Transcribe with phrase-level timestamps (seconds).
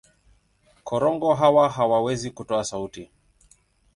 [0.83, 3.11] Korongo hawa hawawezi kutoa sauti.